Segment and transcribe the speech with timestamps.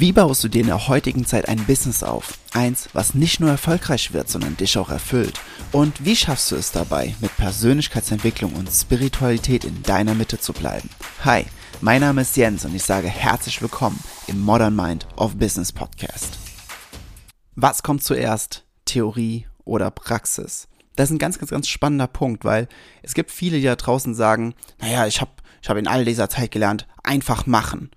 [0.00, 2.38] Wie baust du dir in der heutigen Zeit ein Business auf?
[2.54, 5.38] Eins, was nicht nur erfolgreich wird, sondern dich auch erfüllt.
[5.72, 10.88] Und wie schaffst du es dabei, mit Persönlichkeitsentwicklung und Spiritualität in deiner Mitte zu bleiben?
[11.22, 11.44] Hi,
[11.82, 16.38] mein Name ist Jens und ich sage herzlich willkommen im Modern Mind of Business Podcast.
[17.54, 18.64] Was kommt zuerst?
[18.86, 20.68] Theorie oder Praxis?
[20.96, 22.68] Das ist ein ganz, ganz, ganz spannender Punkt, weil
[23.02, 26.30] es gibt viele, die da draußen sagen, naja, ich habe ich hab in all dieser
[26.30, 27.90] Zeit gelernt, einfach machen.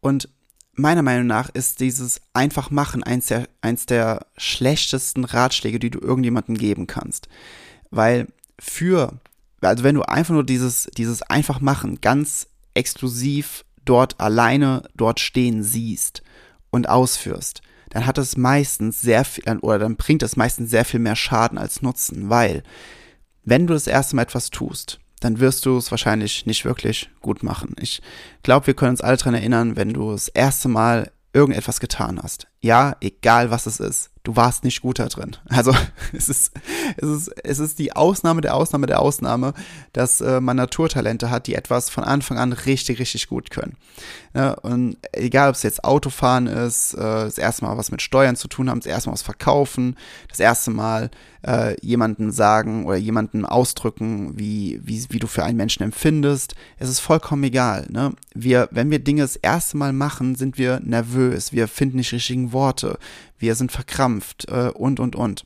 [0.00, 0.30] Und
[0.74, 6.00] meiner Meinung nach ist dieses einfach machen eins der, eins der schlechtesten Ratschläge, die du
[6.00, 7.28] irgendjemandem geben kannst.
[7.90, 9.20] Weil für,
[9.60, 15.62] also wenn du einfach nur dieses, dieses einfach machen ganz exklusiv dort alleine dort stehen
[15.62, 16.22] siehst
[16.70, 21.00] und ausführst, dann hat es meistens sehr viel, oder dann bringt es meistens sehr viel
[21.00, 22.62] mehr Schaden als Nutzen, weil
[23.44, 27.42] wenn du das erste Mal etwas tust, dann wirst du es wahrscheinlich nicht wirklich gut
[27.42, 27.76] machen.
[27.80, 28.02] Ich
[28.42, 32.48] glaube, wir können uns alle daran erinnern, wenn du das erste Mal irgendetwas getan hast.
[32.60, 35.36] Ja, egal was es ist du warst nicht gut da drin.
[35.48, 35.74] Also
[36.12, 36.52] es ist,
[36.96, 39.52] es ist, es ist die Ausnahme der Ausnahme der Ausnahme,
[39.92, 43.76] dass äh, man Naturtalente hat, die etwas von Anfang an richtig, richtig gut können.
[44.34, 48.36] Ja, und egal, ob es jetzt Autofahren ist, äh, das erste Mal was mit Steuern
[48.36, 49.96] zu tun haben, das erste Mal was verkaufen,
[50.28, 51.10] das erste Mal
[51.46, 56.54] äh, jemanden sagen oder jemanden ausdrücken, wie, wie, wie du für einen Menschen empfindest.
[56.78, 57.86] Es ist vollkommen egal.
[57.90, 58.12] Ne?
[58.34, 62.52] Wir, wenn wir Dinge das erste Mal machen, sind wir nervös, wir finden nicht richtigen
[62.52, 62.98] Worte,
[63.38, 65.44] wir sind verkrampft äh, und, und, und.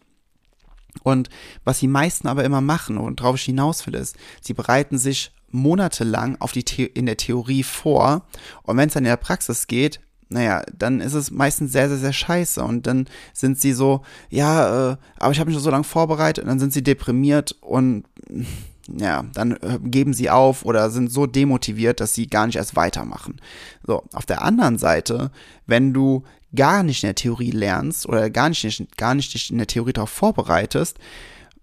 [1.03, 1.29] Und
[1.65, 5.33] was die meisten aber immer machen und drauf ich hinaus will, ist, sie bereiten sich
[5.51, 8.27] monatelang auf die The in der Theorie vor
[8.63, 11.99] und wenn es dann in der Praxis geht, naja, dann ist es meistens sehr, sehr,
[11.99, 12.63] sehr scheiße.
[12.63, 16.49] Und dann sind sie so, ja, äh, aber ich habe mich so lange vorbereitet und
[16.49, 18.05] dann sind sie deprimiert und
[18.89, 22.77] ja, dann äh, geben sie auf oder sind so demotiviert, dass sie gar nicht erst
[22.77, 23.41] weitermachen.
[23.87, 25.31] So, auf der anderen Seite,
[25.67, 29.59] wenn du gar nicht in der Theorie lernst oder gar nicht, gar nicht dich in
[29.59, 30.99] der Theorie darauf vorbereitest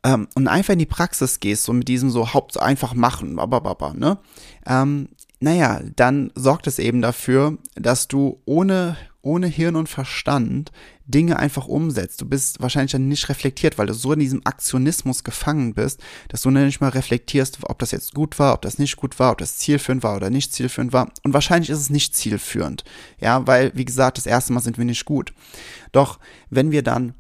[0.03, 3.93] ähm, und einfach in die Praxis gehst, so mit diesem so Haupt einfach machen, babababa,
[3.93, 4.17] ne?
[4.65, 5.09] Ähm,
[5.41, 10.71] naja, dann sorgt es eben dafür, dass du ohne, ohne Hirn und Verstand
[11.05, 12.21] Dinge einfach umsetzt.
[12.21, 15.99] Du bist wahrscheinlich dann nicht reflektiert, weil du so in diesem Aktionismus gefangen bist,
[16.29, 19.31] dass du nicht mal reflektierst, ob das jetzt gut war, ob das nicht gut war,
[19.31, 21.11] ob das zielführend war oder nicht zielführend war.
[21.23, 22.83] Und wahrscheinlich ist es nicht zielführend.
[23.19, 25.33] Ja, weil, wie gesagt, das erste Mal sind wir nicht gut.
[25.91, 26.19] Doch
[26.49, 27.15] wenn wir dann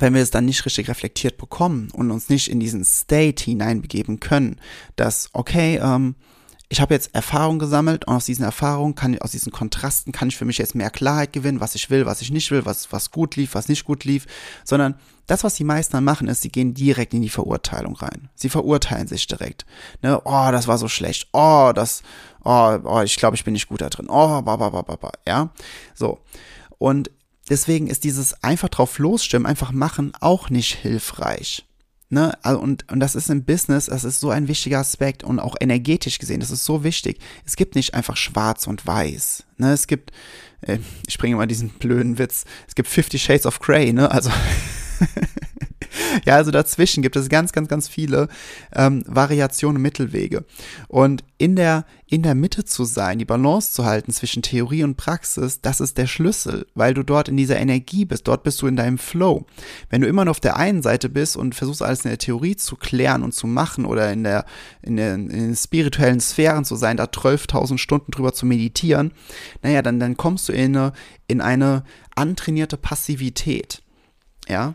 [0.00, 4.20] wenn wir es dann nicht richtig reflektiert bekommen und uns nicht in diesen State hineinbegeben
[4.20, 4.60] können,
[4.94, 6.14] dass, okay, ähm,
[6.70, 10.36] ich habe jetzt Erfahrung gesammelt und aus diesen Erfahrungen kann aus diesen Kontrasten kann ich
[10.36, 13.10] für mich jetzt mehr Klarheit gewinnen, was ich will, was ich nicht will, was, was
[13.10, 14.26] gut lief, was nicht gut lief,
[14.64, 14.94] sondern
[15.26, 18.28] das, was die meisten dann machen, ist, sie gehen direkt in die Verurteilung rein.
[18.34, 19.64] Sie verurteilen sich direkt.
[20.02, 20.20] Ne?
[20.24, 21.28] Oh, das war so schlecht.
[21.32, 22.02] Oh, das,
[22.44, 24.08] oh, oh ich glaube, ich bin nicht gut da drin.
[24.08, 25.50] Oh, ba, ba, ba, ba, ba, ja.
[25.94, 26.20] So.
[26.78, 27.10] Und
[27.50, 31.67] deswegen ist dieses einfach drauf losstimmen, einfach machen auch nicht hilfreich.
[32.10, 35.56] Ne, und, und das ist im Business, das ist so ein wichtiger Aspekt und auch
[35.60, 37.18] energetisch gesehen, das ist so wichtig.
[37.44, 39.44] Es gibt nicht einfach schwarz und weiß.
[39.58, 40.12] Ne, es gibt,
[40.62, 44.30] äh, ich bringe mal diesen blöden Witz, es gibt 50 Shades of Grey, ne, also
[46.24, 48.28] ja, also dazwischen gibt es ganz, ganz, ganz viele
[48.74, 50.44] ähm, Variationen, Mittelwege.
[50.88, 54.96] Und in der, in der Mitte zu sein, die Balance zu halten zwischen Theorie und
[54.96, 58.66] Praxis, das ist der Schlüssel, weil du dort in dieser Energie bist, dort bist du
[58.66, 59.46] in deinem Flow.
[59.88, 62.56] Wenn du immer nur auf der einen Seite bist und versuchst alles in der Theorie
[62.56, 64.46] zu klären und zu machen oder in der,
[64.82, 69.12] in, der, in den spirituellen Sphären zu sein, da 12.000 Stunden drüber zu meditieren,
[69.62, 70.92] naja, dann, dann kommst du in eine,
[71.28, 71.84] in eine
[72.16, 73.82] antrainierte Passivität.
[74.48, 74.74] Ja,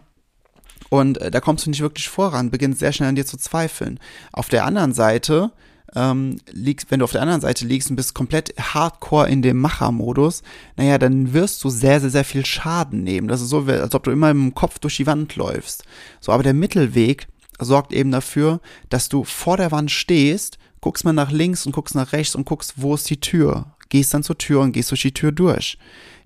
[0.93, 3.99] und äh, da kommst du nicht wirklich voran, beginnst sehr schnell an dir zu zweifeln.
[4.31, 5.51] Auf der anderen Seite,
[5.95, 9.59] ähm, liegst, wenn du auf der anderen Seite liegst und bist komplett hardcore in dem
[9.59, 10.43] Machermodus,
[10.77, 13.27] naja, dann wirst du sehr, sehr, sehr viel Schaden nehmen.
[13.27, 15.83] Das ist so, als ob du immer im Kopf durch die Wand läufst.
[16.19, 17.27] So, aber der Mittelweg
[17.57, 21.95] sorgt eben dafür, dass du vor der Wand stehst, guckst mal nach links und guckst
[21.95, 23.72] nach rechts und guckst, wo ist die Tür.
[23.93, 25.77] Gehst dann zur Tür und gehst durch die Tür durch.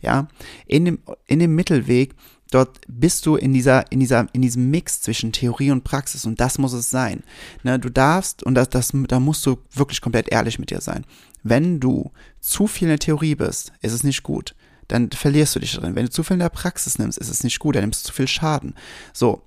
[0.02, 0.30] Ja,
[0.68, 2.16] in dem, in dem Mittelweg
[2.50, 6.40] dort bist du in dieser, in dieser, in diesem Mix zwischen Theorie und Praxis und
[6.40, 7.24] das muss es sein.
[7.64, 11.04] Ne, du darfst, und das, das, da musst du wirklich komplett ehrlich mit dir sein.
[11.44, 12.10] Wenn du
[12.40, 14.56] zu viel in der Theorie bist, ist es nicht gut.
[14.88, 15.96] Dann verlierst du dich darin.
[15.96, 18.08] Wenn du zu viel in der Praxis nimmst, ist es nicht gut, dann nimmst du
[18.08, 18.76] zu viel Schaden.
[19.12, 19.42] So.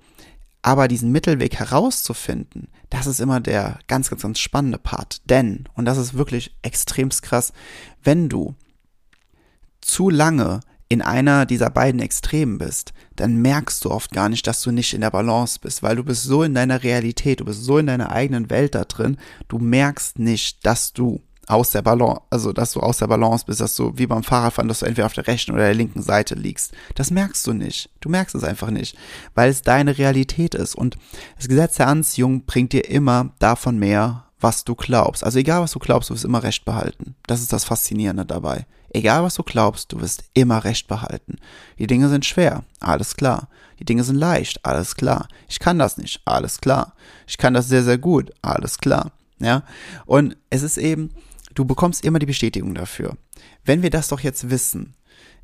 [0.61, 5.29] Aber diesen Mittelweg herauszufinden, das ist immer der ganz, ganz, ganz spannende Part.
[5.29, 7.53] Denn, und das ist wirklich extremst krass,
[8.03, 8.55] wenn du
[9.81, 10.59] zu lange
[10.91, 14.93] in einer dieser beiden Extremen bist, dann merkst du oft gar nicht, dass du nicht
[14.93, 17.87] in der Balance bist, weil du bist so in deiner Realität, du bist so in
[17.87, 19.17] deiner eigenen Welt da drin,
[19.47, 23.61] du merkst nicht, dass du aus der Balance, also dass du aus der Balance bist,
[23.61, 26.35] dass du wie beim Fahrradfahren, dass du entweder auf der rechten oder der linken Seite
[26.35, 26.73] liegst.
[26.95, 27.89] Das merkst du nicht.
[27.99, 28.95] Du merkst es einfach nicht,
[29.35, 30.75] weil es deine Realität ist.
[30.75, 30.97] Und
[31.37, 35.23] das Gesetz der Anziehung bringt dir immer davon mehr, was du glaubst.
[35.23, 37.15] Also egal, was du glaubst, du wirst immer Recht behalten.
[37.27, 38.65] Das ist das Faszinierende dabei.
[38.93, 41.37] Egal, was du glaubst, du wirst immer Recht behalten.
[41.79, 43.47] Die Dinge sind schwer, alles klar.
[43.79, 45.27] Die Dinge sind leicht, alles klar.
[45.47, 46.93] Ich kann das nicht, alles klar.
[47.25, 49.11] Ich kann das sehr, sehr gut, alles klar.
[49.39, 49.63] Ja,
[50.05, 51.09] und es ist eben,
[51.55, 53.17] du bekommst immer die Bestätigung dafür.
[53.65, 54.95] Wenn wir das doch jetzt wissen,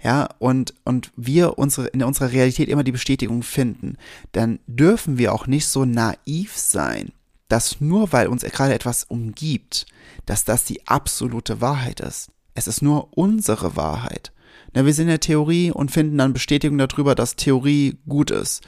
[0.04, 3.98] ja, und, und wir unsere, in unserer Realität immer die Bestätigung finden,
[4.31, 7.12] dann dürfen wir auch nicht so naiv sein,
[7.48, 9.86] dass nur weil uns gerade etwas umgibt,
[10.25, 12.30] dass das die absolute Wahrheit ist.
[12.53, 14.31] Es ist nur unsere Wahrheit.
[14.74, 18.62] Na, wir sind in der Theorie und finden dann Bestätigung darüber, dass Theorie gut ist.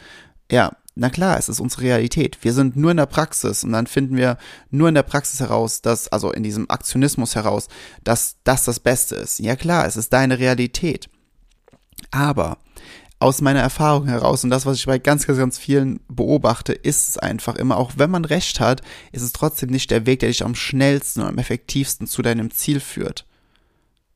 [0.52, 2.38] Ja, na klar, es ist unsere Realität.
[2.42, 4.38] Wir sind nur in der Praxis und dann finden wir
[4.70, 7.70] nur in der Praxis heraus, dass, also in diesem Aktionismus heraus,
[8.04, 9.40] dass das das Beste ist.
[9.40, 11.10] Ja klar, es ist deine Realität.
[12.12, 12.58] Aber
[13.20, 17.10] aus meiner Erfahrung heraus und das, was ich bei ganz, ganz, ganz vielen beobachte, ist
[17.10, 18.82] es einfach immer, auch wenn man recht hat,
[19.12, 22.52] ist es trotzdem nicht der Weg, der dich am schnellsten und am effektivsten zu deinem
[22.52, 23.26] Ziel führt.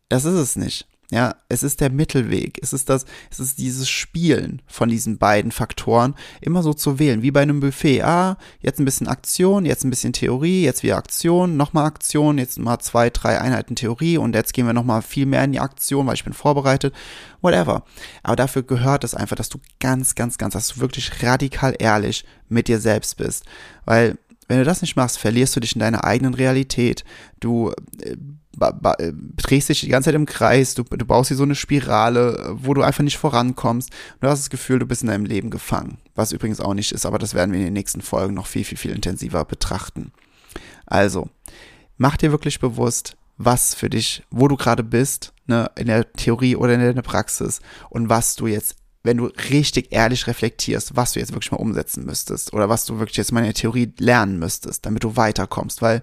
[0.10, 0.88] Das ist es nicht.
[1.14, 2.58] Ja, es ist der Mittelweg.
[2.64, 7.22] Es ist das, es ist dieses Spielen von diesen beiden Faktoren immer so zu wählen,
[7.22, 8.02] wie bei einem Buffet.
[8.02, 12.58] Ah, jetzt ein bisschen Aktion, jetzt ein bisschen Theorie, jetzt wieder Aktion, nochmal Aktion, jetzt
[12.58, 16.08] mal zwei, drei Einheiten Theorie und jetzt gehen wir nochmal viel mehr in die Aktion,
[16.08, 16.96] weil ich bin vorbereitet.
[17.42, 17.84] Whatever.
[18.24, 22.26] Aber dafür gehört es einfach, dass du ganz, ganz, ganz, dass du wirklich radikal ehrlich
[22.50, 23.46] mit dir selbst bist.
[23.86, 24.18] Weil
[24.48, 27.04] wenn du das nicht machst, verlierst du dich in deiner eigenen Realität.
[27.40, 27.72] Du
[28.02, 28.18] äh,
[28.58, 32.74] drehst dich die ganze Zeit im Kreis, du, du baust hier so eine Spirale, wo
[32.74, 33.90] du einfach nicht vorankommst.
[34.22, 35.98] Du hast das Gefühl, du bist in deinem Leben gefangen.
[36.16, 38.64] Was übrigens auch nicht ist, aber das werden wir in den nächsten Folgen noch viel,
[38.64, 40.12] viel, viel intensiver betrachten.
[40.86, 41.30] Also,
[41.98, 46.56] mach dir wirklich bewusst, was für dich, wo du gerade bist, ne, in der Theorie
[46.56, 47.60] oder in der Praxis
[47.90, 52.06] und was du jetzt wenn du richtig ehrlich reflektierst, was du jetzt wirklich mal umsetzen
[52.06, 55.82] müsstest oder was du wirklich jetzt mal in der Theorie lernen müsstest, damit du weiterkommst,
[55.82, 56.02] weil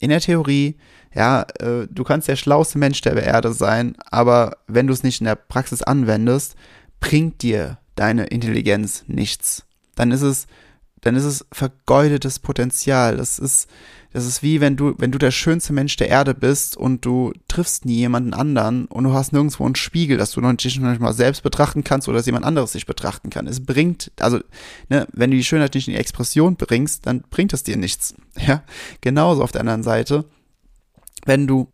[0.00, 0.76] in der Theorie,
[1.14, 5.20] ja, äh, du kannst der schlauste Mensch der Erde sein, aber wenn du es nicht
[5.20, 6.56] in der Praxis anwendest,
[7.00, 9.64] bringt dir deine Intelligenz nichts.
[9.94, 10.46] Dann ist es,
[11.00, 13.16] dann ist es vergeudetes Potenzial.
[13.16, 13.68] Das ist,
[14.12, 17.32] das ist wie wenn du, wenn du der schönste Mensch der Erde bist und du
[17.46, 21.00] triffst nie jemanden anderen und du hast nirgendwo einen Spiegel, dass du dich noch nicht
[21.00, 23.46] mal selbst betrachten kannst oder dass jemand anderes dich betrachten kann.
[23.46, 24.40] Es bringt, also,
[24.88, 28.14] ne, wenn du die Schönheit nicht in die Expression bringst, dann bringt es dir nichts.
[28.46, 28.62] Ja,
[29.00, 30.24] genauso auf der anderen Seite,
[31.26, 31.72] wenn du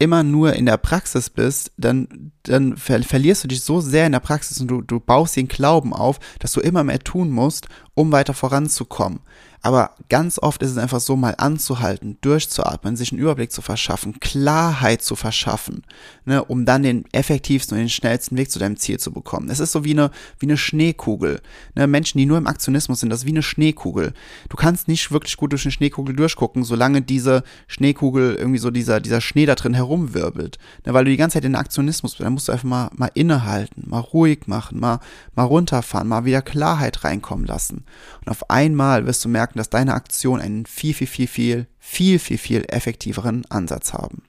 [0.00, 4.12] immer nur in der Praxis bist, dann, dann ver verlierst du dich so sehr in
[4.12, 7.68] der Praxis und du, du baust den Glauben auf, dass du immer mehr tun musst,
[7.94, 9.20] um weiter voranzukommen.
[9.62, 14.18] Aber ganz oft ist es einfach so, mal anzuhalten, durchzuatmen, sich einen Überblick zu verschaffen,
[14.18, 15.82] Klarheit zu verschaffen,
[16.24, 19.50] ne, um dann den effektivsten und den schnellsten Weg zu deinem Ziel zu bekommen.
[19.50, 21.42] Es ist so wie eine, wie eine Schneekugel.
[21.74, 24.14] Ne, Menschen, die nur im Aktionismus sind, das ist wie eine Schneekugel.
[24.48, 29.00] Du kannst nicht wirklich gut durch eine Schneekugel durchgucken, solange diese Schneekugel irgendwie so dieser,
[29.00, 30.56] dieser Schnee da drin herumwirbelt.
[30.86, 33.10] Ne, weil du die ganze Zeit in Aktionismus bist, dann musst du einfach mal, mal
[33.12, 35.00] innehalten, mal ruhig machen, mal,
[35.34, 37.84] mal runterfahren, mal wieder Klarheit reinkommen lassen.
[38.20, 41.66] Und auf einmal wirst du merken, merken, dass deine Aktionen einen viel, viel, viel, viel,
[41.78, 44.22] viel, viel, viel effektiveren Ansatz haben.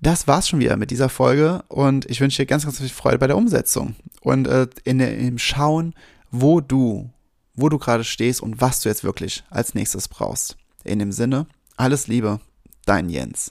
[0.00, 3.18] Das war's schon wieder mit dieser Folge und ich wünsche dir ganz, ganz viel Freude
[3.18, 5.94] bei der Umsetzung und äh, in, in dem Schauen,
[6.30, 7.10] wo du,
[7.54, 10.56] wo du gerade stehst und was du jetzt wirklich als nächstes brauchst.
[10.84, 12.38] In dem Sinne, alles Liebe,
[12.86, 13.50] dein Jens.